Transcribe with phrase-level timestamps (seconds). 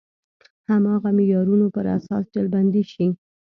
[0.69, 3.05] هماغه معیارونو پر اساس ډلبندي شي.